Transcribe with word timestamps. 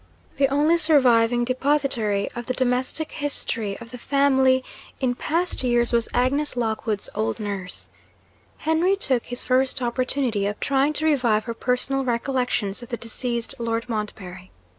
The 0.37 0.47
only 0.47 0.79
surviving 0.79 1.43
depositary 1.45 2.27
of 2.31 2.47
the 2.47 2.55
domestic 2.55 3.11
history 3.11 3.77
of 3.77 3.91
the 3.91 3.99
family 3.99 4.63
in 4.99 5.13
past 5.13 5.63
years, 5.63 5.93
was 5.93 6.09
Agnes 6.11 6.57
Lockwood's 6.57 7.07
old 7.13 7.39
nurse. 7.39 7.87
Henry 8.57 8.95
took 8.95 9.27
his 9.27 9.43
first 9.43 9.79
opportunity 9.79 10.47
of 10.47 10.59
trying 10.59 10.93
to 10.93 11.05
revive 11.05 11.43
her 11.43 11.53
personal 11.53 12.03
recollections 12.03 12.81
of 12.81 12.89
the 12.89 12.97
deceased 12.97 13.53
Lord 13.59 13.87
Montbarry. 13.87 14.49